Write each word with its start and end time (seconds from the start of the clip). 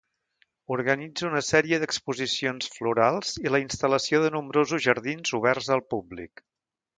Organitza 0.75 1.27
una 1.27 1.41
sèrie 1.47 1.77
d'exposicions 1.83 2.71
florals 2.77 3.35
i 3.43 3.53
la 3.57 3.61
instal·lació 3.65 4.23
de 4.25 4.33
nombrosos 4.37 4.85
jardins 4.87 5.35
oberts 5.43 5.71
al 5.77 5.85
públic. 5.97 6.45